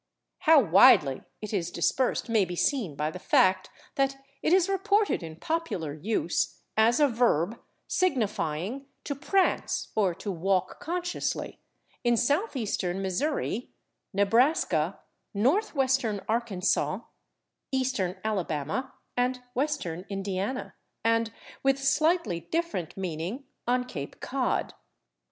How 0.39 0.59
widely 0.59 1.21
it 1.43 1.53
is 1.53 1.69
dispersed 1.69 2.27
may 2.27 2.43
be 2.43 2.55
seen 2.55 2.95
by 2.95 3.11
the 3.11 3.19
fact 3.19 3.69
that 3.97 4.17
it 4.41 4.51
is 4.51 4.67
reported 4.67 5.21
in 5.21 5.35
popular 5.35 5.93
use, 5.93 6.57
as 6.75 6.99
a 6.99 7.07
verb 7.07 7.59
signifying 7.87 8.87
to 9.03 9.13
prance 9.13 9.89
or 9.93 10.15
to 10.15 10.31
walk 10.31 10.79
consciously, 10.79 11.59
in 12.03 12.17
Southeastern 12.17 12.99
Missouri, 13.03 13.69
Nebraska, 14.11 15.01
Northwestern 15.35 16.19
Arkansas, 16.27 17.01
Eastern 17.71 18.19
Alabama 18.23 18.93
and 19.15 19.39
Western 19.53 20.05
Indiana, 20.09 20.73
and, 21.03 21.31
with 21.61 21.77
slightly 21.77 22.39
different 22.39 22.97
meaning, 22.97 23.43
on 23.67 23.83
Cape 23.85 24.19
Cod. 24.19 24.73